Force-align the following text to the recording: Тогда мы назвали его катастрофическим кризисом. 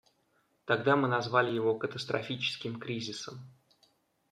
Тогда 0.65 0.95
мы 0.95 1.07
назвали 1.07 1.51
его 1.51 1.75
катастрофическим 1.77 2.79
кризисом. 2.79 3.39